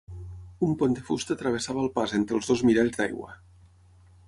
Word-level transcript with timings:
Un 0.67 0.71
pont 0.79 0.95
de 0.99 1.03
fusta 1.09 1.37
travessava 1.41 1.83
el 1.85 1.93
pas 1.99 2.17
entre 2.21 2.39
els 2.39 2.51
dos 2.53 2.65
miralls 2.71 2.99
d'aigua. 2.99 3.33